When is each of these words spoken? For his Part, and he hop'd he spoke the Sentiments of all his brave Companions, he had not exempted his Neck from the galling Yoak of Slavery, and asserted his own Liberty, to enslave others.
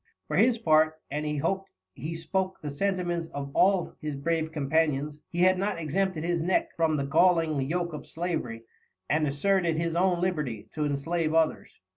For 0.27 0.35
his 0.35 0.57
Part, 0.57 0.99
and 1.11 1.27
he 1.27 1.37
hop'd 1.37 1.69
he 1.93 2.15
spoke 2.15 2.59
the 2.59 2.71
Sentiments 2.71 3.27
of 3.35 3.51
all 3.55 3.93
his 4.01 4.15
brave 4.15 4.51
Companions, 4.51 5.21
he 5.29 5.41
had 5.41 5.59
not 5.59 5.77
exempted 5.77 6.23
his 6.23 6.41
Neck 6.41 6.69
from 6.75 6.97
the 6.97 7.05
galling 7.05 7.59
Yoak 7.69 7.93
of 7.93 8.07
Slavery, 8.07 8.63
and 9.07 9.27
asserted 9.27 9.77
his 9.77 9.95
own 9.95 10.19
Liberty, 10.19 10.67
to 10.71 10.85
enslave 10.85 11.35
others. 11.35 11.81